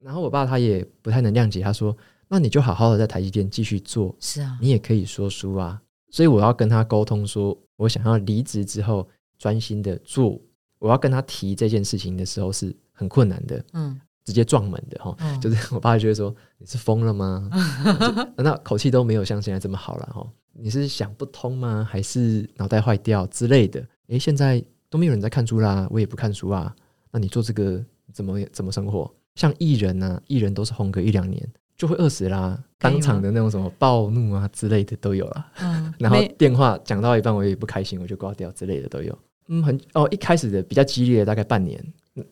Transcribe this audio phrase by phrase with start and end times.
[0.00, 1.96] 然后我爸他也不太能谅解，他说
[2.28, 9.06] ：“那你就好好的在台积电继续做，是啊，你也可以说书啊。”所以我要跟他沟通，说我想要离职之后
[9.38, 10.40] 专心的做。
[10.78, 17.50] 我要跟他提这件事情的时候是很困难的，嗯，直接撞门的哈，就是我爸就会说：“你是疯了吗？
[18.38, 20.24] 那口气都没有像现在这么好了哈。
[20.52, 21.84] 你是想不通吗？
[21.90, 23.84] 还是脑袋坏掉之类的？
[24.06, 26.72] 诶，现在都没有人在看书啦，我也不看书啊。
[27.10, 29.12] 那你做这个怎么怎么生活？
[29.38, 31.48] 像艺人呢，艺人都是红个一两年。”
[31.78, 32.58] 就会饿死啦！
[32.76, 35.46] 当场的那种什么暴怒啊之类的都有啦。
[35.60, 39.16] 嗯， 然后电话讲到一半，我也不开心，我就挂掉之类的都有。
[39.46, 41.80] 嗯，很哦，一开始的比较激烈，大概半年，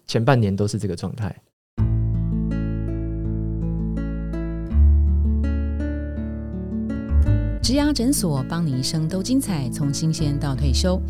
[0.05, 1.33] 前半年都是这个状态。
[7.62, 11.00] 植牙诊所，帮你一生都精彩，从新鲜到退休。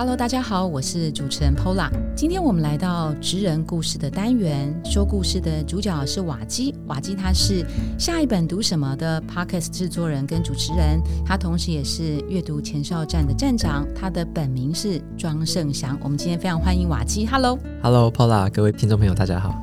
[0.00, 1.90] Hello，大家好，我是主持人 Pola。
[2.16, 6.74] 今天我们来到职人故事的单元，说故事的主角是瓦基。
[6.86, 7.62] 瓦基他是
[7.98, 13.86] 下一本读什么的 Podcast 制作人跟主持人，他同时也是阅读前哨站的站长。
[13.94, 15.98] 他的本名是庄胜祥。
[16.02, 17.26] 我们今天非常欢迎瓦基。
[17.26, 19.54] Hello，Hello，Pola，各位听众朋友，大家好。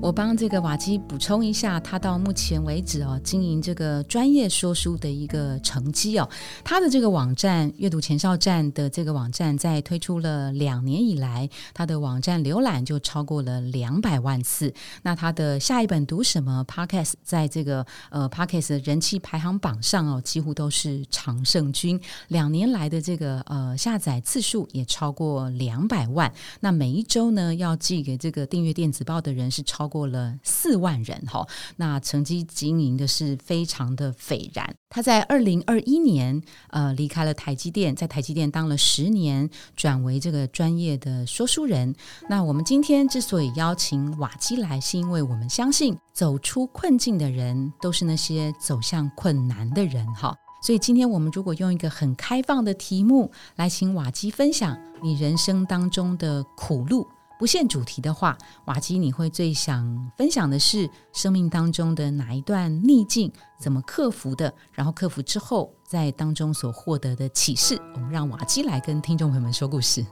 [0.00, 6.28] 我帮这个瓦基补充一下，他到目前为止哦，经营这个专业说书的一个成绩哦。
[6.64, 14.72] 他的这个网站阅读前哨站的这个网站，在推出了两年以来，他的网站浏览就超过了两百万次。
[15.02, 22.00] 那他的下一本读什么 Podcast，在这个呃 Podcast 人气排行榜上哦，几乎都是常胜军。
[22.28, 26.32] 两年来的这个呃下载次数也超过两百万。
[26.60, 29.65] 那每一周呢，要寄给这个订阅电子报的人是。
[29.66, 34.74] 超过了四万人哈，那成绩经营的是非常的斐然。
[34.88, 41.94] 他在二零二一年呃离开了台积电，在台积电当了十年，转为这个专业的说书人。
[42.30, 50.34] 那我们今天之所以邀请瓦基来，是因为我们相信走出困境的人都是那些走向困难的人哈。
[50.62, 57.06] 所以今天我们如果用一个很开放的题目来请瓦基分享你人生当中的苦路。
[57.38, 63.30] 不限主题的话，瓦基，你会最想分享的是生命当中的哪一段逆境，
[63.60, 64.52] 怎么克服的？
[64.72, 70.04] 然后克服之后，在当中所获得的启示，我们让瓦基来跟听众朋友们说故事。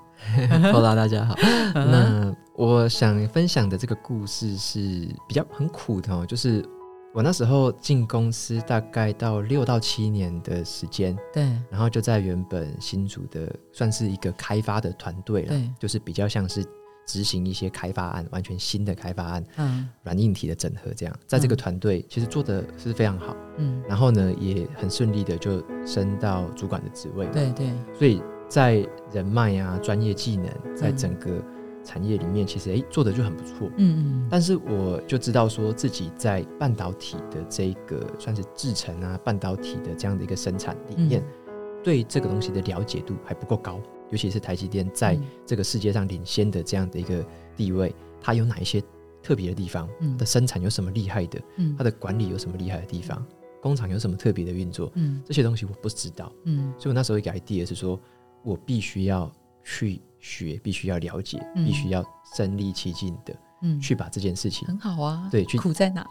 [0.70, 1.34] 好啦，大家好。
[1.74, 6.62] 那我想分享的这个故事是比较很苦的哦，就是
[7.14, 16.62] 我那时候进公司大概到六到七年的时间，对，然后就在原本新组的算是一个开发的团队了，就是比较像是。
[17.06, 31.42] 执行一些开发案，完全新的开发案，嗯，软硬体的整合，这样，在这个团队其实做的是非常好，嗯，然后呢，也很顺利的就升到主管的职位，对对，所以在人脉啊、专业技能，在整个
[31.84, 41.22] 产业里面，其实哎做的就很不错，嗯嗯，但是我就知道说自己在半导体的这个算是制程啊，半导体的这样的一个生产里面，
[41.82, 43.78] 对这个东西的了解度还不够高。
[44.14, 47.26] 尤其是台积电在这个世界上领先的这样的一个
[47.56, 48.80] 地位，它有哪一些
[49.20, 49.88] 特别的地方？
[49.98, 51.42] 它的生产有什么厉害的？
[51.76, 53.26] 它的管理有什么厉害的地方？
[53.60, 54.88] 工厂有什么特别的运作？
[54.94, 56.30] 嗯，这些东西我不知道。
[56.44, 58.00] 嗯，所以我那时候一个 idea 是说，
[58.44, 59.28] 我必须要
[59.64, 62.04] 去学，必须要了解，必须要
[62.36, 65.28] 身临其境的，嗯，去把这件事情很好啊。
[65.28, 66.06] 对，去苦在哪？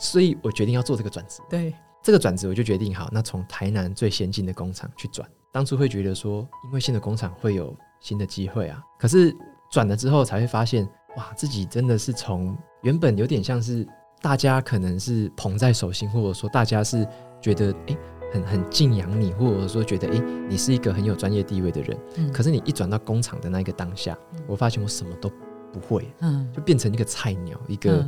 [0.00, 1.40] 所以我决定要做这个转职。
[1.48, 1.72] 对，
[2.02, 5.28] 这个转职我就决定好，那从台南最先进的工厂去转。
[5.54, 9.32] 当初会觉得说，因为新的工厂会有新的机会啊，可是
[9.70, 10.84] 转了之后才会发现，
[11.16, 13.86] 哇，自己真的是从原本有点像是
[14.20, 17.06] 大家可能是捧在手心，或者说大家是
[17.40, 17.96] 觉得哎
[18.32, 25.30] 很很敬仰你，或者说觉得哎你是一个很有专业地位的人，嗯，可是你一转到工厂的那一个当下，我发现我什么都
[25.72, 28.04] 不会，嗯，就变成一个菜鸟，一个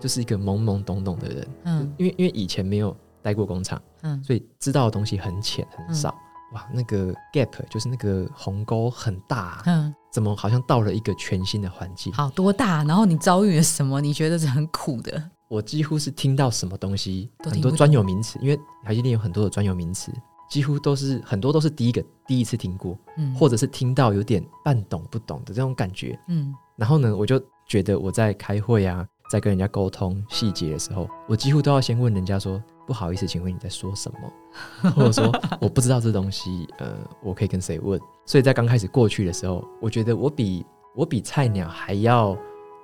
[0.00, 6.16] 就是一个懵懵懂懂的人，嗯，因为因为以前没有待过工厂，嗯，所以知道的东西很浅很少。
[6.52, 12.12] 哇，那个 gap 就是那个鸿沟很大，嗯，怎么好像到了一个全新的环境？
[12.12, 12.82] 好多大？
[12.84, 14.00] 然后你遭遇了什么？
[14.00, 15.22] 你觉得是很苦的？
[15.48, 20.12] 我几乎是听到什么东西，很多专有名词，因为台积电有很多的专有名词，
[20.48, 32.62] 几乎都是很多都是第一个第一次听过，嗯，或者是听到有点半懂不懂的这种感觉，嗯，然后呢，我就觉得我在开会啊，在跟人家沟通细节的时候，我几乎都要先问人家说。
[32.88, 34.90] 不好意思，请问你在说什么？
[34.96, 35.30] 或者说
[35.60, 38.00] 我不知道这东西，呃，我可以跟谁问？
[38.24, 40.64] 所以在刚开始过去的时候，我觉得我比
[40.96, 42.34] 我比菜鸟还要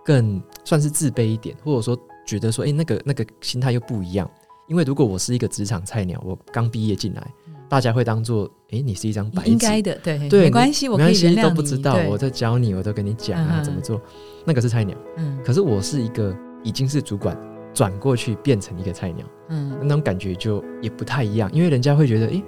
[0.05, 4.31] 更算是自卑一点，或者说觉得说，哎，那个那个心态又不一样。
[4.67, 7.27] 因为如果我是一个职场菜鸟，我刚毕业进来，
[7.67, 14.01] 大家会当做，哎，你是一张白纸，应该的，对对，没关系，我可以原谅都不知道，我在教你，我都跟你讲啊，怎么做。
[14.45, 17.37] 那个是菜鸟，嗯，可是我是一个已经是主管。
[17.75, 19.77] 转过去变成一个菜鸟，嗯。
[19.83, 22.43] 那种感觉就也不太一样，因为人家会觉得，诶，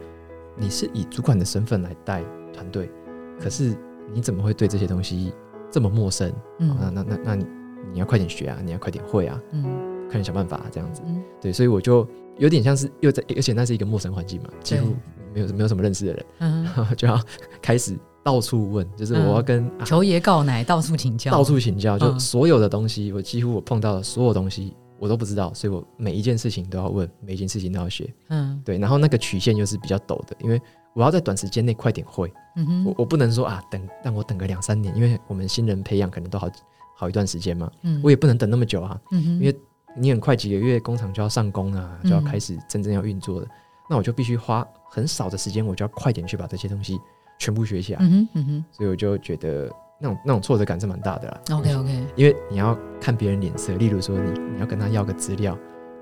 [0.56, 2.22] 你是以主管的身份来带
[2.54, 2.90] 团队，
[3.38, 3.76] 可是
[4.14, 5.34] 你怎么会对这些东西
[5.70, 6.30] 这么陌生？
[6.30, 7.46] 哦那嗯那那那你
[7.92, 9.64] 你要快点学啊，你要快点会啊，嗯。
[10.06, 11.02] 快点想办法、啊、这样子。
[11.04, 11.20] 嗯。
[11.40, 12.06] 对，所以我就
[12.38, 14.94] 有点像是又在，而且那是一个陌生环境嘛，几乎
[15.34, 17.20] 没有没有什么认识的人，嗯， 就要
[17.60, 22.20] 开始到处问，就是我要跟、啊求爷告奶，到处请教，到处请教，就嗯。
[22.20, 28.12] 所有的东西，我几乎我碰到的所有东西我都不知道，所以我每一件事情都要问，每一件事情都要学。
[28.28, 28.60] 嗯。
[28.64, 30.60] 对，然后那个曲线又是比较陡的，因为
[30.94, 36.48] 我要在短时间内快点会，嗯哼，我我不能说啊等让我等个两三年，因为我们新人培养可能都好
[36.96, 38.00] 好一段时间嘛，嗯。
[38.02, 39.56] 我也不能等那么久啊，嗯哼，因为
[39.96, 43.46] 你很快几个月工厂就要上工啊，嗯就要开始真正要运作了，
[43.90, 46.98] 那我就必须花很少的时间，我就要快点去把这些东西
[47.38, 48.64] 全部学起来，嗯哼嗯哼。
[48.72, 51.40] 所以我就觉得那种那种挫折感是蛮大的啦。
[51.52, 55.56] ，OK OK，因为你要看别人脸色，例如说你你要跟他要个资料，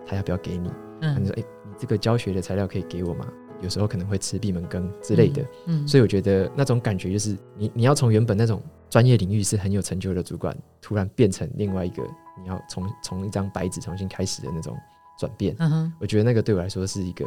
[0.07, 0.69] 他要不要给你？
[1.01, 3.27] 嗯你嗯说，哎、你这个教学的材料可以给我吗？
[3.61, 8.61] 有时候可能会吃闭门羹之类的，，嗯，所以我觉得那种感觉就是你你要从原本那种
[8.91, 12.03] 专业领域是很有成就的主管，突然变成另外一个
[12.43, 14.77] 你要从从一张白纸重新开始的那种
[15.19, 17.25] 转变，嗯哼，我觉得那个对我来说是一个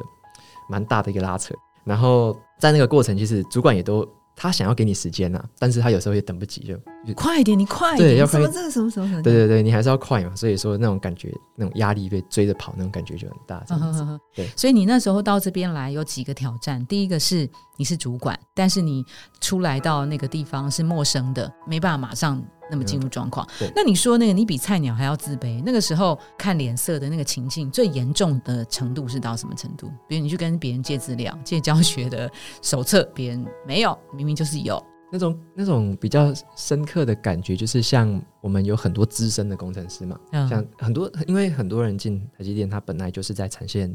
[0.70, 1.56] 蛮大的一个拉扯。
[1.84, 4.08] 然后在那个过程，其实主管也都
[4.40, 10.36] 他想要给你时间呐、但是他有时候也等不及，就快一点，你快一点，对要快什么这个什么什么什么，对对对，你还是要快嘛。
[10.36, 13.64] 所以说那种感觉，那种压力被追着跑，那种感觉就很大。
[13.68, 19.04] 这样子，对所以你那时候到这边来有几个挑战，第一个是你是主管，但是你
[19.42, 23.48] 出来到那个地方是陌生的，没办法马上那么进入状况。
[23.60, 29.92] 对那你说那个你比菜鸟还要自卑，那个时候看脸色的那个情境最严重的程度是到什么程度？
[30.08, 32.30] 比如你去跟别人借资料、借教学的
[32.62, 34.82] 手册，别人没有，明明就是有。
[35.10, 43.90] 那种那种比较深刻的感觉，就是像我们有很多资深的工程师嘛，嗯像很多因为很多人进台积电，他本来就是在产线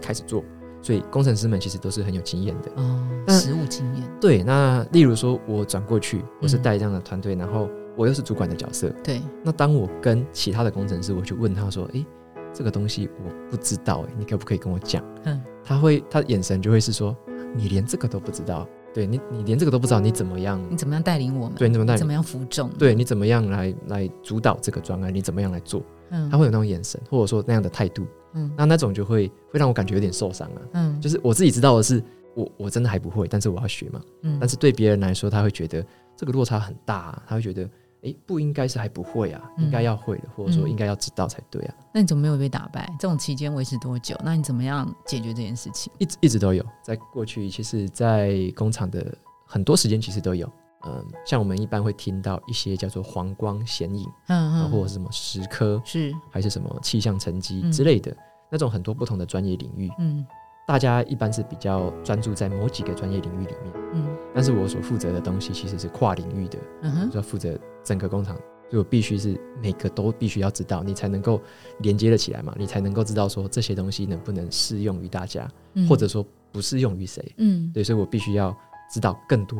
[0.00, 0.42] 开始做，
[0.80, 2.72] 所以工程师们其实都是很有经验的。
[2.76, 12.06] 哦，实务经验，对，那例如说我转过去，我是嗯带这样的团队，然后我又是主管的角色，对，那当我跟其他的工程师，我去问他说：“诶，
[12.54, 17.14] 这个东西我不知道，诶，你可不可以跟我讲？”嗯他会，他的眼神就会是说
[17.54, 20.64] ：“你连这个都不知道，对你，你连这个都不知道，你怎么样？
[20.70, 21.58] 你怎么样带领我们？
[21.58, 25.12] 对，你怎么带领怎么样服众？，对你怎么样来来主导这个专案？
[25.14, 25.82] 你怎么样来做？
[26.10, 30.62] 嗯他会有那种眼神，或者说那样的态度，嗯那那种就会会让我感觉有点受伤啊。
[30.72, 32.02] 嗯就是我自己知道的是，
[32.34, 34.00] 我我真的还不会，但是我要学嘛。
[34.22, 35.84] 嗯但是对别人来说，他会觉得
[36.16, 37.68] 这个落差很大、啊，他会觉得，
[38.02, 41.74] 诶，不应该是还不会啊，嗯应该要会的，或者说嗯应该要知道才对啊。
[41.92, 42.88] 那你怎么没有被打败？
[42.98, 44.16] 这种期间维持多久？
[44.24, 45.92] 那你怎么样解决这件事情？
[45.98, 49.16] 一直一直都有，在过去，其实，在工厂的
[49.46, 50.48] 很多时间其实都有。
[50.86, 58.16] 嗯，像我们一般会听到一些叫做黄光显影，嗯啊，或者是什么石刻，是还是什么气象成绩嗯之类的、
[58.48, 60.24] 那种很多不同的专业领域，嗯
[60.68, 63.72] 大家一般是比较专注在某几个专业领域里面。
[63.94, 71.40] 嗯但是我所负责的东西其实是跨领域的，嗯哼就要负责整个工厂，所以我必须是每个都必须要知道，你才能够
[71.80, 77.34] 连接的起来嘛，你才能够知道说这些东西能不能适用于大家，嗯或者说不适用于谁。
[77.38, 78.54] 嗯，对，所以我必须要
[78.92, 79.58] 知道更多。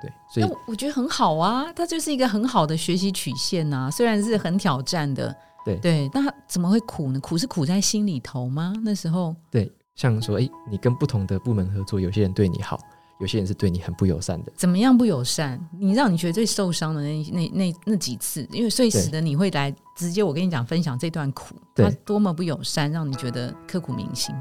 [0.00, 5.34] 对，所以我我觉得很好啊，它就是一个很好的学习曲线呐、虽然是很挑战的，
[5.64, 7.18] 对对，那它怎么会苦呢？
[7.18, 8.72] 苦是苦在心里头吗？
[8.84, 12.78] 那时候，对，像说，诶，你跟不同的部门合作，有些人对你好，
[13.20, 14.52] 有些人是对你很不友善的。
[14.56, 15.60] 怎么样不友善？
[15.78, 24.34] 你让你觉得最受伤的那那那那几次，因为所以对使得你会来直接我跟你讲分享这段苦，对它多么不友善，让你觉得刻骨铭心。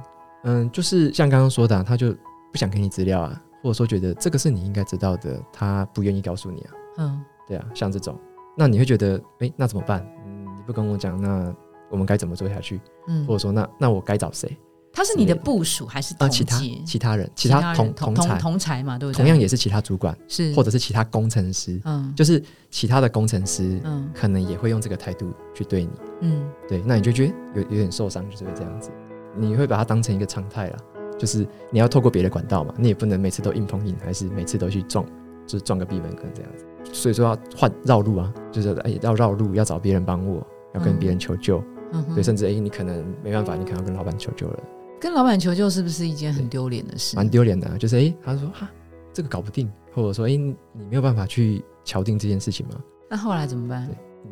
[0.44, 2.14] 嗯，就是像刚刚说的啊、他就
[2.52, 6.72] 不想给你资料啊，或者说觉得这个是你应该知道的，他不愿意告诉你啊。
[6.98, 8.18] 嗯对啊，像这种，
[8.58, 10.06] 那你会觉得，诶，那怎么办？
[10.26, 11.54] 嗯，你不跟我讲，那
[11.90, 12.80] 我们该怎么做下去？
[13.08, 14.58] 嗯或，者说，那那我该找谁？
[14.94, 16.60] 他是你的部署还是其他？
[16.86, 19.18] 其他人，其他他同同同才，同才嘛，对不对？
[19.18, 20.54] 同样也是其他主管，是。
[20.54, 22.14] 或者是其他工程师，嗯。
[22.16, 24.08] 就是其他的工程师，嗯。
[24.14, 25.90] 可能也会用这个态度去对你。
[26.22, 26.48] 嗯。
[26.70, 28.92] 对，那你就觉得有有点受伤，就是会这样子，
[29.36, 30.78] 你会把它当成一个常态了，
[31.18, 35.04] 就是你要透过别的管道嘛，你也不能每次都硬碰硬，还是每次都去撞，
[35.48, 36.66] 就是撞个闭门羹这样子。
[36.94, 40.46] 所以说要换绕路啊，就是哎、要绕路，要找别人帮我，
[40.76, 44.60] 要跟别人求救，嗯，对，甚至哎、你可能没办法，你可能要跟老板求救了，
[45.04, 47.18] 跟老板求救是不是一件很丢脸的事？
[47.18, 48.72] 蛮丢脸的啊、就是哎、他说哈
[49.12, 52.82] 这个搞不定，或者说哎、你你没有办法去敲定这件事情吗？
[53.10, 53.86] 那后来怎么办？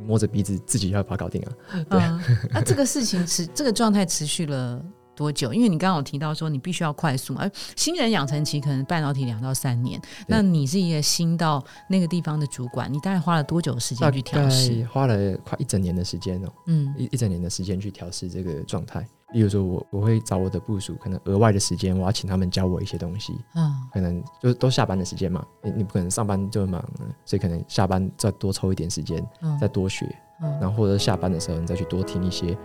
[0.08, 1.52] 摸着鼻子自己要把它搞定啊。
[1.90, 2.22] 对嗯，
[2.54, 4.82] 那这个事情持这个状态持续了
[5.14, 5.54] 多久？
[5.54, 14.86] 因为你刚刚有提到说你必须要快速嘛，而新人养成期可能半导体两到三年，那你是一个新到那个地方的主管，你大概花了多久时间去调试？
[14.86, 19.06] 花了快一整年的时间哦，嗯，一一整年的时间去调试这个状态。
[19.34, 23.34] 例如说，我我会找我的部署，可能额外的时间，我要请他们教我一些东西。
[23.56, 26.84] 嗯，可能就是都下班的时间嘛，你你不可能上班就忙，
[27.26, 29.26] 所以可能下班再多抽一点时间，
[29.60, 30.06] 再多学。
[30.44, 32.58] 嗯然后或者下班的时候，你再去多听一些，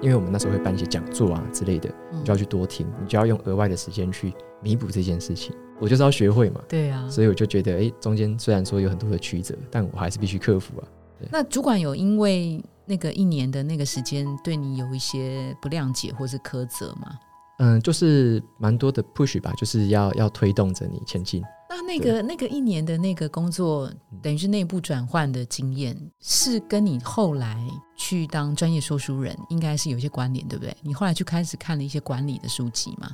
[0.00, 4.32] 因为我们那时候会办一些讲座啊之类的，你就要去多听，你就要用额外的时间去
[4.62, 5.54] 弥补这件事情。
[5.80, 6.60] 我就是要学会嘛。
[6.68, 7.08] 对啊。
[7.10, 10.86] 所以我就觉得，哎，中间虽然说有很多的曲折，但我还是必须克服啊。
[11.30, 12.62] 那主管有因为？
[12.86, 17.18] 那个一年的那个时间，对你有一些不谅解或是苛责吗？
[17.58, 21.42] 嗯，就是蛮多的 push 吧，就是要要推动着你前进。
[21.68, 23.90] 那那个那个一年的那个工作，
[24.22, 27.58] 等于是内部转换的经验，是跟你后来
[27.96, 30.76] 去当专业说书人，应该是有一些关联，对不对？
[30.82, 33.10] 你后来就开始看了一些管理的书籍嘛？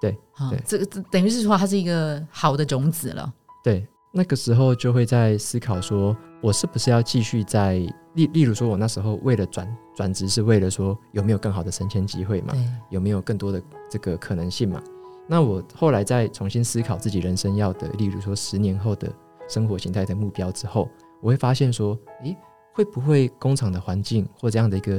[0.00, 3.32] 对，好，这个等于是说它是一个好的种子了。
[3.64, 7.86] 对，那个时候就会在思考说，我是不是要继续在。
[8.14, 12.54] 例例如说，我那时候为了转转职，是为了说有没有更好的升迁机会嘛？
[12.88, 14.82] 有没有更多的这个可能性嘛？
[15.28, 19.12] 那我后来再重新思考自己人生要的，例如说十年后的
[19.50, 20.88] 生活形态的目标之后，
[21.20, 22.34] 我会发现说，诶，
[22.72, 24.98] 会不会工厂的环境或这样的一个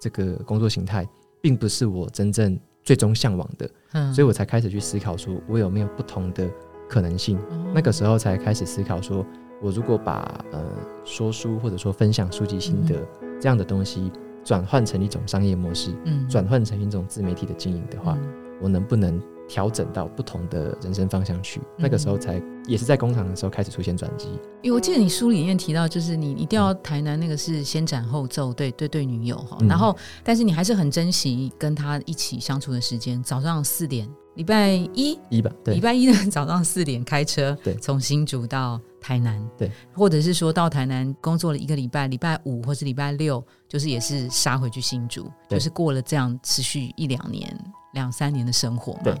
[0.00, 1.08] 这个工作形态，
[1.40, 3.70] 并不是我真正最终向往的？
[3.92, 6.50] 嗯，所以我才开始去思考说，我有没有不同的
[6.90, 7.38] 可能性？
[7.72, 9.24] 那个时候才开始思考说。
[9.62, 10.64] 我如果把呃
[11.04, 12.94] 说书或者说分享书籍心得
[13.38, 14.10] 这样的东西
[14.42, 18.16] 转换成一种商业模式，嗯，转换成一种自媒体的经营的话，
[18.58, 21.60] 我能不能调整到不同的人生方向去？
[21.76, 24.28] 那个时候才也是在工厂的时候开始出现转机。
[24.62, 34.08] 因为我记得你书里面提到，就是你一定要台南那个是先斩后奏，对对对，女友哈，然后但是你还是很珍惜跟他一起相处的时间，早上四点。
[34.36, 47.52] 礼拜一，一吧，对，礼拜一的早上四点开车， 对，从新竹到台南，对，或者是说到台南工作了一个礼拜，礼拜五或是礼拜六，就是也是杀回去新竹，就是过了这样持续一两年、
[47.92, 49.16] 两三年的生活嘛。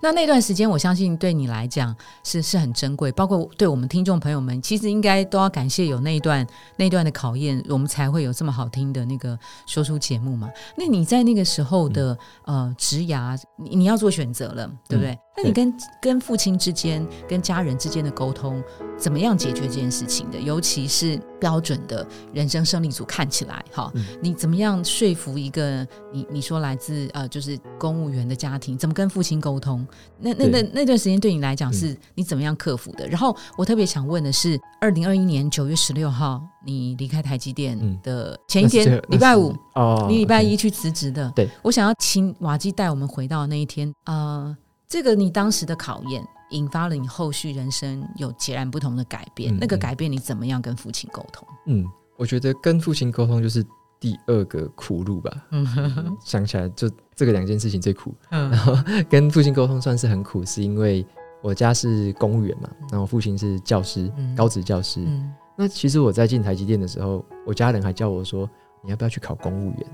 [0.00, 1.94] 那那段时间，我相信对你来讲
[2.24, 6.46] 是是很珍贵，包括对我们听众朋友们，其实应该都要感谢有那一段
[6.76, 10.50] 那一段的考验，我们才会有这么好听的那个说书节目嘛。
[10.76, 15.18] 那你在那个时候的呃职涯，你你要做选择了，对不对？
[15.40, 18.60] 那你跟跟父亲之间、跟家人之间的沟通，
[18.98, 20.38] 怎么样解决这件事情的？
[20.40, 29.86] 尤其是标准的人生胜利组看起来，哈，你怎么样说服一个你你说来自呃就是公务员的家庭，怎么跟父亲沟通？
[30.18, 33.06] 那那那那段时间对你来讲是你怎么样克服的？
[33.06, 41.30] 然后我特别想问的是，二零二一年九月十六号你离开台积电的前一天，礼拜五，哦，你礼拜一去辞职的。
[41.36, 44.56] 对，我想要请瓦基带我们回到那一天，呃。
[44.88, 49.54] 这个你当时的考验，引发了你后续人生有截然不同的改变。
[49.58, 51.46] 那个改变，你怎么样跟父亲沟通？
[51.66, 53.62] 嗯，我觉得跟父亲沟通就是
[54.00, 55.30] 第二个苦路吧。
[55.50, 58.14] 嗯，想起来就这个两件事情最苦。
[58.30, 58.74] 嗯，然后
[59.10, 61.04] 跟父亲沟通算是很苦，是因为
[61.42, 65.02] 我家是公务员嘛，然后父亲是教师，高职教师。
[65.04, 68.48] 嗯，那其实我在进台积电的时候，我家人还叫我说，
[68.82, 69.86] 你要不要去考公务员？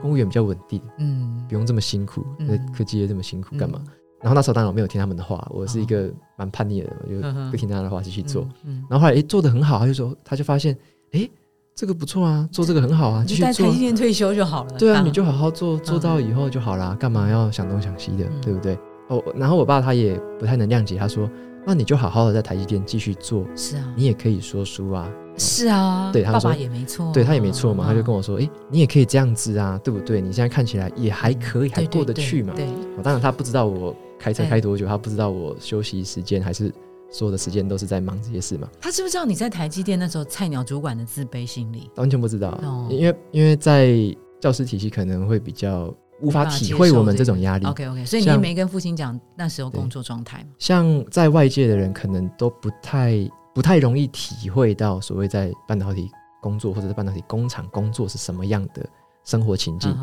[0.00, 3.80] 公务员比较稳定，嗯，不用这么辛苦，那科技业这么辛苦干嘛？
[4.22, 8.46] 然后那时候当然我没有听他们的话，我是一个蛮叛逆的人，我就不听他的话继续做。
[8.88, 10.76] 然后后来诶做的很好，他就说他就发现
[11.12, 11.30] 诶
[11.74, 13.52] 这个不错啊，做这个很好啊，继续做。
[13.52, 14.70] 在台积电退休就好了。
[14.78, 18.78] 对啊，你就好好做，做到以后就好啦，干嘛要想东想西的，对不对？
[19.08, 21.28] 哦，然后我爸他也不太能谅解，他说
[21.66, 25.10] 那你就好好的在台积电继续做，是啊，你也可以说书啊。
[25.38, 27.86] 是啊，对，爸爸也没错，对他也没错嘛。
[27.86, 30.20] 他就跟我说：“哎，你也可以这样子啊，对不对？
[30.20, 32.66] 你现在看起来也还可以，还过得去嘛。”对，
[33.02, 36.72] 当然他不知道我开车开多久，他不知道我休息时间还是
[37.10, 38.68] 所有的时间都是在忙这些事嘛。
[38.80, 41.90] 他知不知道你在台积电那时候菜鸟主管的自卑心理？
[41.96, 42.56] 完全不知道，
[42.88, 43.94] 因为因为在
[44.40, 47.66] 教师体系可能会比较无法体会我们这种压力。
[47.66, 53.28] OK OK，所以你也没跟父亲讲那时候工作状态吗像在外界的人可能都不太。
[53.54, 56.10] 不太容易体会到所谓在半导体
[56.40, 58.82] 工作或者在半导体工厂工作是什么样的
[59.24, 59.94] 生活情境，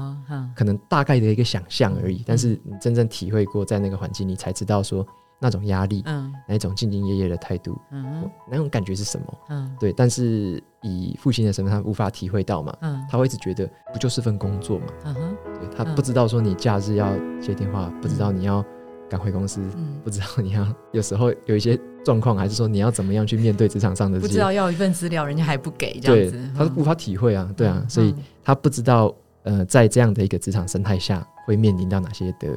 [0.55, 2.23] 可能大概的一个想象而已。
[2.25, 5.05] 但是你真正体会过在那个环境，你才知道说
[5.39, 9.91] 那种压力，嗯，那种兢兢业业的态度，嗯，那种感觉是什么，嗯，对。
[9.93, 17.11] 但是以父亲的身份，他无法体会到嘛，嗯，他会一直觉得不就是份工作嘛，嗯哼，对他不知道说你假日要
[17.41, 18.63] 接电话，不知道你要。
[19.09, 19.61] 赶回公司，
[20.03, 24.19] 不知道你要有时候有一些状况，还是说你要怎么样去面对职场上的？
[24.19, 28.13] 不知道要一份资料，人家还不给这样子，他是无法体会啊，对啊，所以
[28.43, 29.13] 他不知道，
[29.43, 32.49] 呃，在这样的一个职场生态下，会面临到哪些的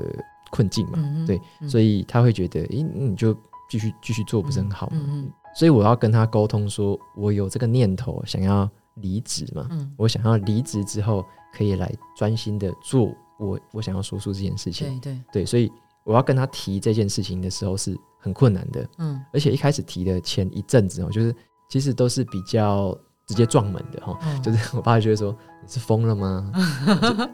[0.51, 0.93] 困境嘛？
[0.97, 3.35] 嗯对，所以以他会觉得，诶，你就
[3.71, 5.01] 继续继续做，不是很好吗？
[5.05, 11.23] 嗯所以我要跟他沟通说，我有这个念头想要离职嘛，嗯我想要离职之后
[11.55, 14.99] 可以来专心的做我我想要说出这件事情。
[15.01, 15.71] 对对，对，所以
[16.05, 21.35] 我要跟他提这件事情的时候是很困难的，嗯而且一开始提的前一阵子哦，就是
[21.69, 26.53] 其实都是比较直接撞门的哈、哦就是我爸就会说你是疯了吗？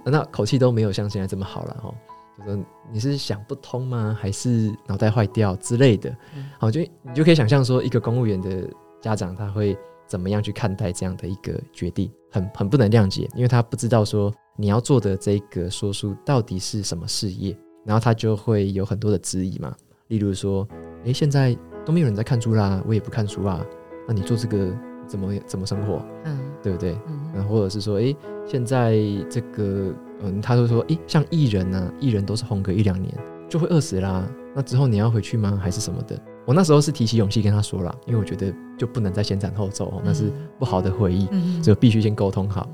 [0.05, 1.95] 就 那口气都没有像现在这么好了哈、
[2.39, 4.17] 就说你是想不通吗？
[4.21, 6.49] 还是脑袋坏掉之类的嗯？
[6.59, 8.69] 好，就你就可以想象说，一个公务员的
[9.01, 19.75] 家长他会怎么样去看待这样的一个决定，很很不能谅解，因为他不知道说你要做的这个说书到底是什么事业，然后他就会有很多的质疑嘛，
[20.09, 20.69] 例如说，
[21.05, 23.65] 诶，现在都没有人在看书啦，我也不看书啊，
[24.07, 24.71] 那你做这个
[25.07, 26.93] 怎么怎么生活，嗯对不对？
[27.09, 28.15] 嗯然后或者是说，诶，
[28.47, 28.99] 现在
[29.31, 29.91] 这个，
[30.21, 33.11] 嗯，他就说，诶，像艺人啊，艺人都是红个一两年
[33.49, 35.59] 就会饿死啦，那之后你要回去吗？
[35.63, 36.21] 还是什么的？
[36.45, 42.69] 我那时候是提起勇气跟他说了，因为我觉得就不能再先斩后奏哦，那是不好的回忆，嗯所以我必须先沟通好，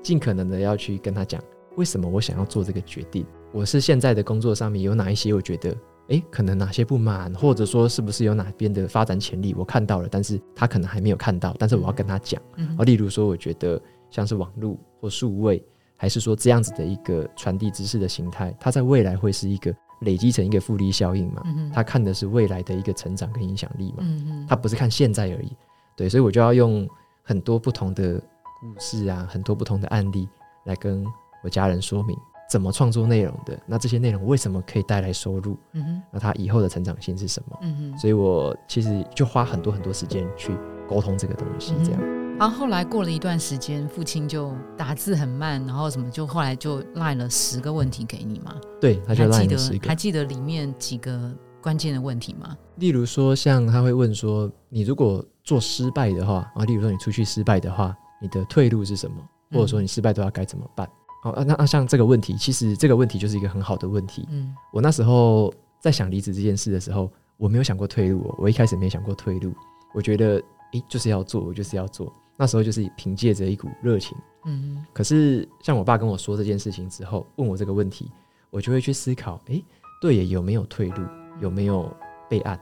[0.00, 1.42] 尽可能的要去跟他讲，
[1.76, 3.26] 为什么我想要做这个决定。
[3.52, 5.76] 我是现在的工作上面有哪一些我觉得，
[6.08, 12.40] 诶，可能哪些不满，或者说是不是有哪边的发展潜力我看到了，但是他可能还没有看到，但是我要跟他讲。
[12.56, 13.80] 嗯啊，例如说，我觉得
[14.10, 15.62] 像是网络或数位，
[15.96, 21.42] 还是说这样子的一个传递知识的形态，它在未来会是一个累积成一个复利效应嘛？
[21.44, 23.98] 嗯他看的是未来的一个成长跟影响力嘛？
[24.00, 25.56] 嗯嗯他不是看现在而已。
[25.96, 26.88] 对，所以我就要用
[27.22, 28.18] 很多不同的
[28.60, 30.28] 故事啊，很多不同的案例
[30.64, 31.04] 来跟
[31.42, 32.16] 我家人说明
[32.50, 33.56] 怎么创作内容的。
[33.64, 35.56] 那这些内容为什么可以带来收入？
[35.72, 37.56] 嗯哼那他以后的成长性是什么？
[37.62, 37.98] 嗯哼。
[37.98, 40.52] 所以我其实就花很多很多时间去
[40.88, 42.00] 沟通这个东西，这样。
[42.40, 49.94] 然后后来过了一段时间，父亲就打字很慢，然后什么就后来就赖了十个问题给你嘛，对，他就赖了十个还。
[49.94, 51.30] 记得里面几个
[51.60, 52.56] 关键的问题吗？
[52.76, 59.16] 例如说，像他会问说，你如果做失败的话，啊，例如说你出去失败的话，你的退路是什么？
[59.52, 60.88] 或者说你失败的话该怎么办？
[61.22, 64.26] 哦，啊那那像这个问题，其实这个问题就是一个很好的问题。
[64.30, 69.52] 嗯我那时候在想离职这件事的时候，我没有想过退路哦，我一开始没想过退路，
[69.94, 70.42] 我觉得
[70.72, 72.12] 诶就是要做，我就是要做。
[72.36, 74.16] 那时候就是凭借着一股热情。
[74.46, 78.10] 嗯可是像我爸跟我说这件事情之后，问我这个问题，
[78.48, 79.62] 我就会去思考，诶，
[80.00, 81.02] 对耶，有没有退路，
[81.40, 81.94] 有没有
[82.30, 82.58] 备案？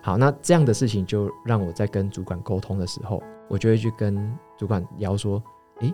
[0.00, 5.42] 好，那这样的事情就让我在跟主管沟通的时候，我就会去跟主管聊说，
[5.80, 5.92] 诶，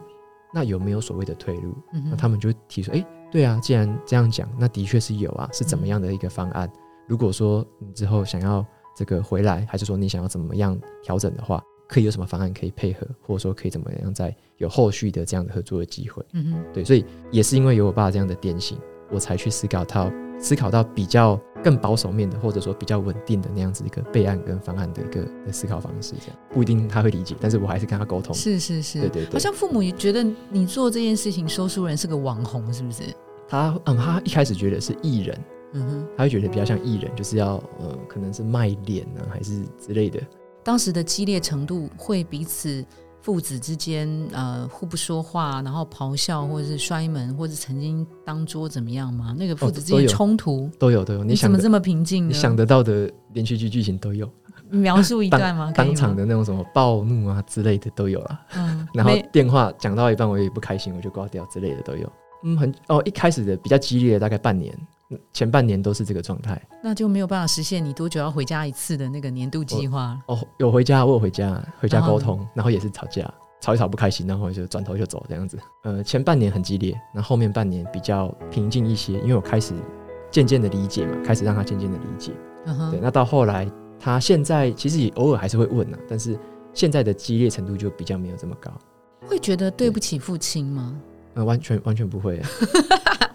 [0.53, 1.75] 那有没有所谓的退路？
[1.93, 6.71] 嗯那他们就提出，诶，对啊，既然这样讲，那的确是有啊，是怎么样的一个方案？
[7.09, 8.65] 如果说你之后想要
[8.97, 16.25] 这个回来，还是说你想要怎么样调整的话，可以有什么方案可以配合，或者说可以怎么样再有后续的这样的合作的机会？
[16.33, 18.79] 嗯哼对，所以也是因为有我爸这样的典型，
[19.11, 20.11] 我才去思考到
[20.43, 26.15] 思考到比较更保守面的，或者说比较稳定的那样子一个备案跟方案的一个的思考方式。
[26.21, 28.35] 这样不一定他会理解，但是我还是跟他沟通。
[28.35, 33.05] 是是是，对对对好像父母也觉得你做这件事情，说书人是个网红，是不是？
[33.49, 40.21] 他嗯，他一开始觉得是艺人，嗯哼，他会觉得比较像艺人，就是要呃，可能是卖脸啊，还是之类的。
[40.65, 42.85] 当时的激烈程度会彼此
[43.23, 49.35] 父子之间呃互不说话，然后咆哮，或者是摔门，或者曾经当桌怎么样吗？
[49.39, 52.29] 那个父子之间冲突，都有都有，你想这么平静呢？
[52.29, 54.29] 你想得到的连续剧剧情都有，
[54.71, 55.73] 描述一段吗？
[55.73, 58.41] 当场，的那种什么暴怒啊之类的都有啦。
[58.57, 62.13] 嗯，然后没电话讲到一半，我也不开心，我就挂掉之类的都有。
[62.45, 64.87] 嗯，很哦，一开始的比较激烈，大概半年，嗯
[65.33, 66.61] 前半年都是这个状态。
[66.83, 70.19] 那就没有办法实现你多久要回家一次的那个年度计划。
[70.27, 75.59] 哦，有回家，我有回家，回家沟通，然后也是吵架，吵一吵不开心，然后就转头就走这样子。
[75.85, 79.75] 呃，前半年很激烈，那后面半年比较平静一些，因为我开始
[80.31, 82.33] 渐渐的理解嘛，开始让他渐渐的理解。
[82.91, 86.39] 对，那到后来，他现在其实也偶尔还是会问啊，但是
[86.73, 88.71] 现在的激烈程度就比较没有这么高。
[89.27, 91.01] 会觉得对不起父亲吗？
[91.35, 92.43] 呃，完全完全不会，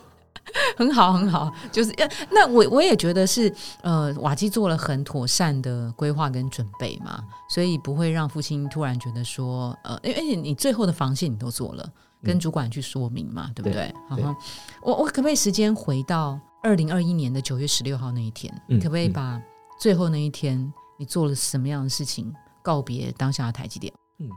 [0.78, 11.92] 很好，很好，就是呃那我我也觉得是呃，瓦基做了很妥善的规划跟准备嘛，所以不会让父亲突然觉得说呃，因为而且你最后的防线你都做了，
[12.24, 13.94] 跟嗯主管去说明嘛，对不对？
[14.16, 14.36] 对好，
[14.84, 18.54] 我我可不可以时间回到二零二一年的九月十六号那一天？
[18.70, 19.42] 嗯可不可以嗯把
[19.80, 23.92] 最后那一天你做了什么样的事情告别当下的台积电？
[24.20, 24.30] 嗯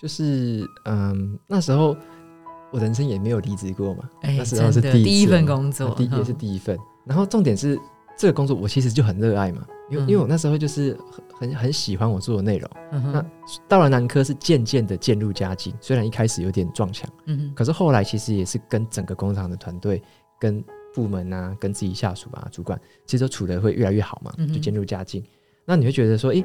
[0.00, 1.94] 就是嗯，那时候
[2.72, 6.78] 我人生也没有离职过嘛，哎那时候是第一份工作也是嗯第一份。
[7.04, 7.78] 然后重点是
[8.16, 10.96] 这个工作我其实就很热爱嘛，因为、嗯因为我那时候就是
[11.32, 12.70] 很很很喜欢我做的内容。
[12.92, 13.24] 嗯那
[13.66, 20.02] 到了南科是渐渐的渐入佳境，虽然一开始有点撞墙，嗯可是后来其实也是跟整个工厂的团队、
[20.38, 20.62] 跟
[20.94, 25.22] 部门啊、跟自己下属啊、主管，其实都处的会越来越好嘛就渐入佳境。
[25.64, 26.44] 那你会觉得说，诶，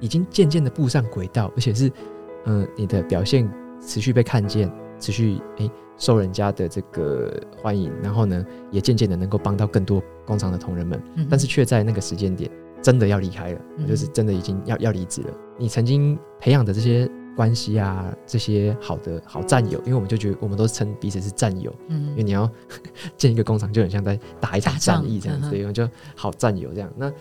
[0.00, 1.92] 已经渐渐的步上轨道，而且是，
[2.46, 3.46] 嗯、你的表现
[3.86, 4.70] 持续被看见，
[5.02, 11.02] 持续诶受人家的这个欢迎，然后呢，也渐渐的能够帮到更多工厂的同仁们。
[11.16, 12.48] 嗯但是却在那个时间点
[12.80, 15.34] 真的要离开了，嗯就是真的已经要要离职了。
[15.58, 22.50] 你曾经培养的这些关系啊，这些好的好战友，因为我们就觉得我们都称彼此是战友，嗯因为嗯你要
[23.18, 26.90] 建一个工厂，就很像在打一场战役这样所以我们就好战友这样。
[26.96, 27.12] 那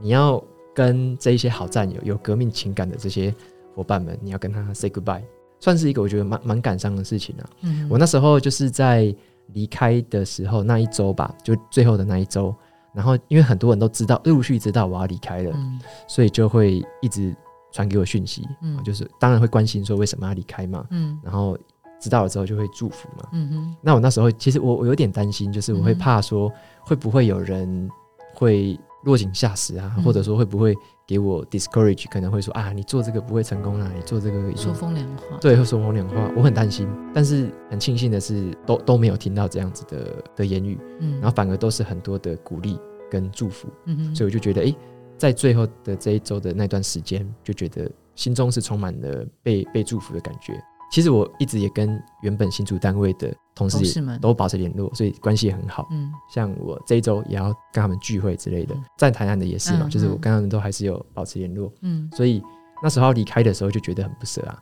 [0.00, 0.42] 你要
[0.74, 3.34] 跟这一些好战友、有革命情感的这些
[3.74, 5.22] 伙伴们，你要跟他 say goodbye，
[5.60, 7.44] 算是一个我觉得蛮蛮感伤的事情啊。
[7.62, 7.86] 嗯。
[7.90, 9.14] 我那时候就是在
[9.54, 12.54] 离开的时候那一周吧，就最后的那一周，
[12.92, 15.80] 然后因为很多人都知道，陆续知道我要离开了，嗯。
[16.06, 17.34] 所以就会一直
[17.72, 18.82] 传给我讯息，嗯。
[18.84, 21.18] 就是当然会关心说为什么要离开嘛，嗯。
[21.22, 21.56] 然后
[22.00, 23.28] 知道了之后就会祝福嘛。
[23.32, 23.76] 嗯哼。
[23.80, 27.90] 那我那时候其实我我有点担心，就是我会嗯怕说会不会有人
[28.34, 30.02] 会落井下石啊，嗯。
[30.02, 30.74] 或者说会不会
[31.06, 36.88] 给我 discourage，可能会说啊你做这个不会成功啊，你做这个说风凉话，对，会说风凉话，我很担心。
[37.14, 42.78] 但是很庆幸的是，都都没有听到这样子的的言语，嗯，然后反而都是很多的鼓励
[43.10, 44.14] 跟祝福，嗯哼。
[44.14, 44.76] 所以我就觉得，诶，
[45.16, 50.52] 在最后的这一周的那段时间，就觉得心中是充满了被被祝福的感觉。
[50.90, 54.20] 其实我一直也跟原本新竹单位的同事们。
[54.20, 55.86] 都保持联络，所以关系也很好。
[55.90, 56.12] 嗯。
[56.30, 60.20] 像我这一周也要跟他们聚会之类的嗯，在台南的也是嘛，嗯就是我嗯。
[60.20, 61.72] 跟他们都还是有保持联络。
[61.82, 62.08] 嗯。
[62.16, 62.42] 所以
[62.82, 64.58] 那时候离开的时候就觉得很不舍啊，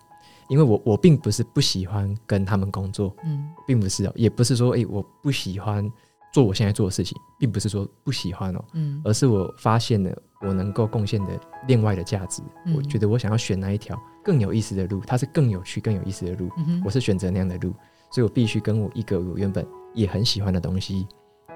[0.48, 3.48] 因为我我并不是不喜欢跟他们工作，嗯。
[3.66, 5.90] 并不是哦，也不是说诶我不喜欢
[6.32, 9.00] 做我现在做的事情，并不是说不喜欢哦，嗯。
[9.04, 10.10] 而是我发现了
[10.42, 12.74] 我能够贡献的另外的价值，嗯。
[12.74, 17.72] 我觉得我想要选那一条更有意思的路，它是更有趣、更有意思的路，嗯我是选择那样的路，
[18.16, 21.06] 所以我必须跟我一个我原本也很喜欢的东西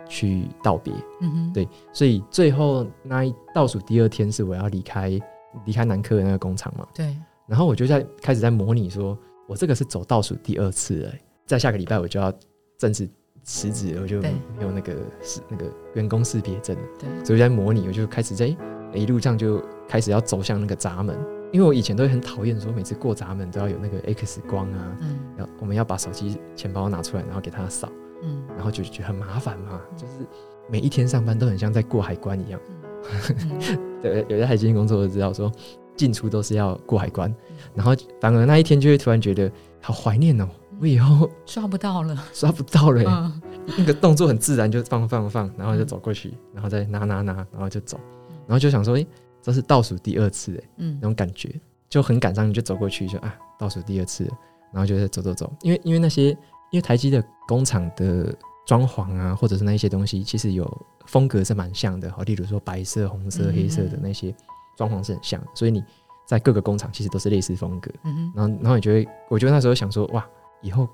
[0.06, 0.92] 去道别。
[1.22, 5.18] 嗯哼对所以最后那一倒数第二天是我要离开
[5.64, 9.18] 离开南科的那个工厂嘛，对然后我就在开始在模拟说，
[9.48, 12.30] 我这个是走倒数第二次了欸，在下个礼拜我就要
[12.76, 13.08] 正式
[13.42, 14.16] 辞职，我就
[14.60, 18.54] 有那个是那个员工识别证了，对所以我在模拟，我就开始在
[18.92, 21.18] 一路上就开始要走向那个闸门，
[21.52, 25.18] 因为我以前都会很讨厌说每次过闸门都要有那个 X 光啊，嗯。
[25.38, 27.88] 要我们要把手机钱包拿出来，然后给他扫，
[28.22, 28.42] 嗯。
[28.56, 30.26] 然后就觉得很麻烦嘛，就是
[30.70, 32.60] 每一天上班都很像在过海关一样。
[32.68, 33.78] 嗯。
[34.02, 35.50] 对，有在海基工作都知道说
[35.96, 40.48] 进出都是要过海关嗯，然后反而那一天就会突然觉得好怀念哦，
[40.80, 43.42] 我以后 刷不到了，刷不到了，嗯。
[43.78, 48.00] 那个动作很自然，就放放放，然后就走过去，然后再拿拿拿，然后就走，
[48.46, 49.06] 然后就想说，诶，
[49.42, 50.98] 这是倒数第二次哎，嗯。
[51.00, 51.54] 那种感觉。
[51.88, 54.30] 就很感伤，你就走过去就啊，倒数第二次了，
[54.72, 56.28] 然后就在走走走，因为因为那些
[56.70, 58.32] 因为台积的工厂的
[58.64, 64.32] 装潢啊，或者是那一些东西，其实有风格是蛮像的，好，例如说白色、红色、嗯黑色的那些
[64.76, 65.82] 装潢是很像的，所以你
[66.24, 68.32] 在各个工厂其实都是类似风格，嗯哼。
[68.36, 70.24] 然后然后你就会，我就那时候想说，哇，
[70.62, 70.88] 以后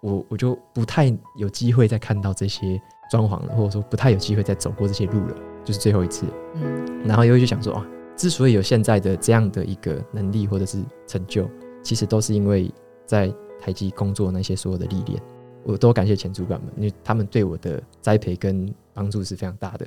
[0.00, 6.26] 我我就不太有机会再看到这些装潢了，或者说不太有机会再走过这些路了，就是最后一次。
[6.54, 11.48] 嗯然后又会去想说，啊，之所以有现在的这样的一个能力或者是成就，
[11.82, 12.72] 其实都是因为
[13.06, 15.20] 在台积工作那些所有的历练，
[15.64, 19.86] 我都感谢前主管们，因为他们对我的栽培跟帮助是非常大的。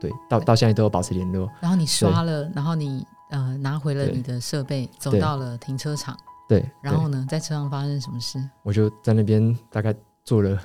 [0.00, 1.48] 对，到到现在都有保持联络。
[1.60, 6.16] 然后你刷了，然后你呃拿回了你的设备，走到了停车场，
[6.48, 8.38] 对，对然后呢，在车上发生什么事？
[8.62, 10.58] 我就在那边大概坐了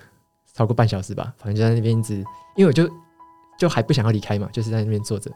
[0.59, 2.15] 超过半小时吧，反正就在那边一直，
[2.57, 2.85] 因为我就
[3.57, 5.31] 就还不想要离开嘛，就是在那边坐着，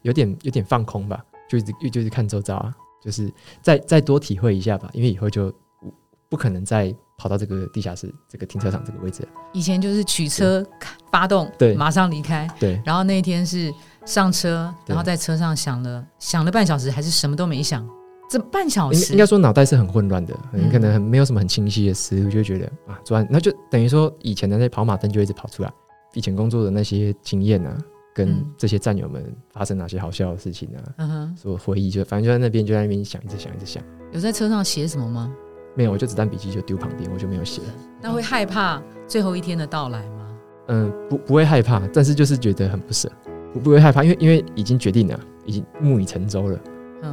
[0.00, 5.94] 有点有点放空吧，就一直就是看周遭啊，就是再再多体会一下吧，因为以后就不
[6.30, 9.28] 不可能再跑到这个地下室这个停车场这个位置了。
[9.52, 10.66] 以前就是取车
[11.12, 12.48] 发动，对马上离开。
[12.58, 13.70] 对然后那一天是
[14.06, 17.86] 上车，然后在车上想了想了半小时，还是什么都没想。
[18.28, 25.72] 这半小时应应该说脑袋是很混乱的，嗯可能很没有什么很清晰的思路，就会觉得啊，昨晚那就等于说以前的那些跑马灯就一直跑出来，
[26.14, 27.76] 以前工作的那些经验啊，
[28.14, 33.82] 跟嗯这些战友们发生哪些好笑的事情啊，嗯哼，所回忆就反正就在那边就在那边想，一直想，一直想。
[34.12, 35.32] 有在车上写什么吗？
[35.76, 37.60] 没有，我就子弹笔记就丢旁边，我就没有写。
[38.00, 40.38] 那会害怕最后一天的到来吗？
[40.68, 43.10] 嗯，不不会害怕，但是就是觉得很不舍。
[43.52, 46.58] 不不会害怕，因为因为已经决定了，已经木已成舟了，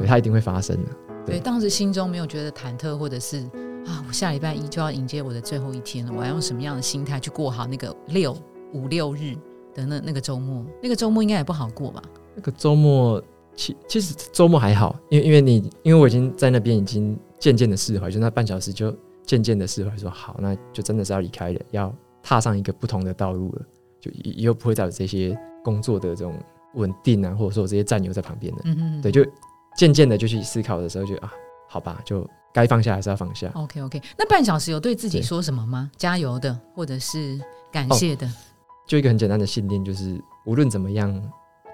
[0.06, 0.90] 它一定会发生的。
[1.26, 3.38] 对，当时心中没有觉得忐忑，或者是
[3.86, 8.36] 啊，我下礼拜一就要迎接我的最后一天了，我要用什么样的心态去过好那个六
[8.72, 9.36] 五六日？
[9.74, 12.02] 的那那个周末，那个周末应该也不好过吧？
[12.34, 13.22] 那个周末，
[13.56, 21.90] 其其实周末还好，因为因为你因为我已经在那边已经渐渐的释怀，就那半小时就渐渐的释怀，说好，那就真的是要离开了，要
[22.22, 23.62] 踏上一个不同的道路了，
[23.98, 26.38] 就以后不会再有这些工作的这种
[26.74, 29.24] 稳定啊，或者说这些战友在旁边的，嗯嗯，对，就
[29.76, 31.32] 渐渐的就去思考的时候，就啊，
[31.68, 33.50] 好吧，就该放下还是要放下。
[33.54, 35.90] OK OK，那半小时有对自己说什么吗？
[35.96, 38.30] 加油的，或者是感谢的？
[38.86, 41.22] 就一个很简单的信念，就是无论怎么样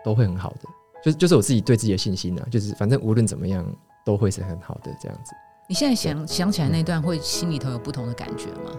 [0.04, 0.68] 都会很好的，
[1.02, 3.64] 就是就是我自己对自己的信心啊，就是反正无论怎么样
[4.04, 5.32] 都会是很好的这样子。
[5.68, 8.70] 你现在想想起来那段，会心里头有不同的感觉吗？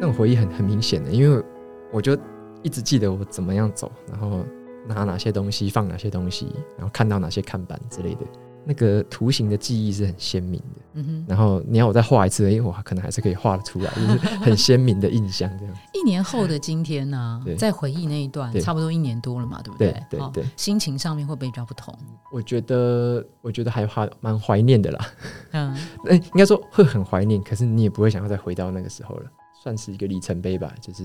[0.00, 1.44] 那种回忆很很明显的，因为
[1.92, 2.16] 我就
[2.62, 4.44] 一直记得我怎么样走，然后
[4.86, 8.20] 拿哪些东西，放哪些东西，然后看到哪些看板之类的，
[8.68, 10.82] 那个图形的记忆是很鲜明的。
[10.92, 15.74] 嗯哼，然后你要我再画一次，诶，我可能还是可以画得出来，就是 很鲜明的印象这样。
[15.94, 21.96] 一年后的今天呢、对在回忆那一段，差不多一年多了嘛，对不对对哦对对，心情上面会不会比较不同？
[22.30, 25.06] 我觉得我觉得还怀蛮怀念的啦。
[25.52, 25.74] 嗯，
[26.10, 29.30] 哎、应该说会很怀念，可是你也不会想要再回到那个时候了，
[29.62, 31.04] 算是一个里程碑吧，就是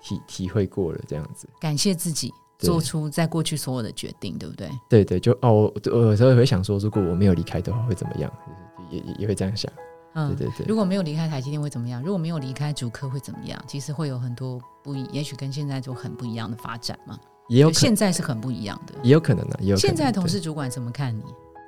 [0.00, 1.48] 体体会过了这样子。
[1.58, 4.70] 感谢自己对做出在过去所有的决定，对不对？
[4.88, 8.32] 对对，就哦，我我有时候也会想说，如果我没有离开的话会怎么样？
[8.90, 9.72] 也也也会这样想。
[10.14, 12.02] 嗯，对对对，如果没有离开台积电会怎么样？
[12.02, 13.58] 如果没有离开主科会怎么样？
[13.66, 17.18] 其实会有很多不一，也许跟现在就很不一样的发展嘛。
[17.48, 18.94] 也有可现在是很不一样的。
[19.02, 21.22] 也有可能啊，也有现在同事主管怎么看你？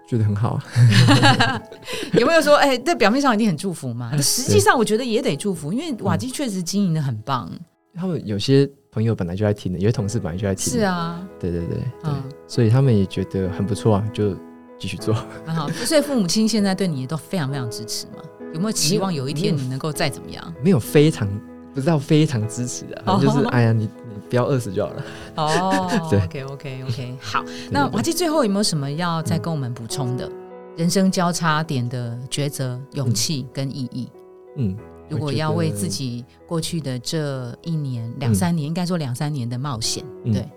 [0.07, 1.63] 觉得很好啊。
[2.13, 4.15] 有没有说，哎、在表面上一定很祝福嘛？
[4.19, 7.51] 实际上我觉得也得祝福，因为瓦基确实经营的很棒。
[7.95, 10.73] 他们有些朋友本来就在听的，有些同事本来就在听。
[10.73, 14.35] 是，啊，对对对对，嗯所以他们也觉得很不错啊，就
[14.79, 15.13] 继续做。
[15.45, 15.69] 很好。
[15.71, 18.23] 所以父母亲现在对你都非常非常支持嘛？
[18.55, 20.55] 有没有期望有一天你能够再怎么样？
[20.63, 21.29] 没有非常
[21.75, 25.03] 不知道非常支持的、就是哎呀，你你不要饿死就好了。
[25.35, 27.45] 哦 对，OK OK OK，好。
[27.71, 30.31] 那对瓦基最后有没有什么要再跟我们补充的？
[30.77, 34.09] 人生交叉点的抉择、勇气跟意义。
[34.57, 34.77] 嗯，
[35.09, 40.49] 如果要为自己过去的这一年、两三年，应该说两三年的冒险，嗯对，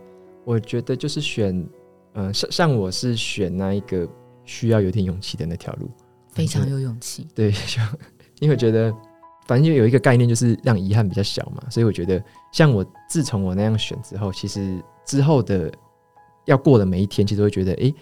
[0.45, 1.67] 我觉得就是选，
[2.13, 4.07] 嗯、像像我是选那一个
[4.45, 5.89] 需要有点勇气的那条路，
[6.31, 7.27] 非常有勇气。
[7.35, 7.81] 对，就
[8.39, 8.93] 因为我觉得，
[9.45, 15.71] 反正有一个概念就是让遗憾比较小嘛，所以我觉得，像我自从我那样选之后，其实之后的
[16.45, 17.93] 要过的每一天，其实会觉得，诶，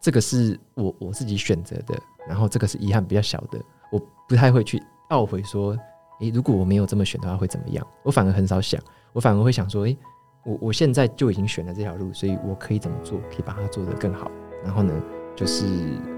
[0.00, 3.58] 这个是我我自己选择的，然后这个是遗憾比较小的，
[3.90, 5.76] 我不太会去懊悔说，
[6.20, 7.86] 诶，如果我没有这么选的话会怎么样？
[8.02, 8.80] 我反而很少想，
[9.12, 9.96] 我反而会想说，诶，
[10.44, 14.30] 我我现在就已经选了这条路，所以我可以怎么做，可以把它做得更好，
[14.62, 14.92] 然后呢？
[15.36, 15.64] 就是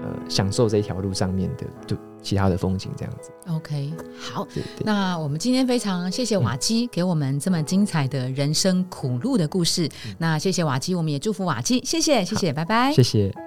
[0.03, 3.31] 呃，享受这条路上面的就其他的风景这样子。
[3.47, 9.89] OK，好，对对，那我们今天非常谢谢瓦基给我们这么精彩的人生苦路的故事。
[10.19, 12.93] 那谢谢瓦基，我们也祝福瓦基，谢谢，谢谢，拜拜。
[12.93, 13.46] 谢谢。